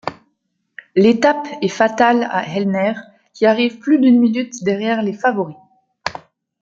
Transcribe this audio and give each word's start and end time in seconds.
L'étape 0.95 1.47
est 1.61 1.67
fatal 1.67 2.23
à 2.31 2.41
Hellner 2.43 2.93
qui 3.35 3.45
arrive 3.45 3.77
plus 3.77 3.99
d'une 3.99 4.19
minute 4.19 4.63
derrière 4.63 5.03
les 5.03 5.13
favoris. 5.13 5.55